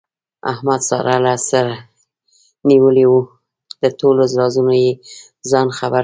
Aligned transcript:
احمد 0.51 0.79
ساره 0.89 1.15
له 1.25 1.33
سره 1.49 1.73
نیولې 2.69 3.05
وه، 3.11 3.21
له 3.81 3.89
ټولو 3.99 4.21
رازونو 4.41 4.73
یې 4.83 4.91
ځان 5.51 5.67
خبر 5.79 5.89
کړ. 5.89 5.99